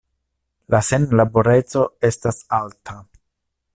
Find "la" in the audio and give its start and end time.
0.75-0.79